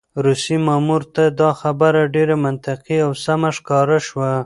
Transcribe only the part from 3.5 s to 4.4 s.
ښکاره شوه.